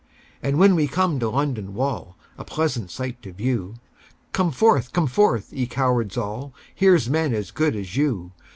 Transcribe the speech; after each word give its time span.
And 0.41 0.57
when 0.57 0.73
we 0.73 0.87
come 0.87 1.19
to 1.19 1.29
London 1.29 1.75
Wall, 1.75 2.17
A 2.35 2.43
pleasant 2.43 2.89
sight 2.89 3.21
to 3.21 3.31
view, 3.31 3.75
Come 4.33 4.49
forth! 4.51 4.93
come 4.93 5.05
forth! 5.05 5.53
ye 5.53 5.67
cowards 5.67 6.17
all: 6.17 6.55
Here's 6.73 7.07
men 7.07 7.35
as 7.35 7.51
good 7.51 7.75
as 7.75 7.95
you. 7.95 8.31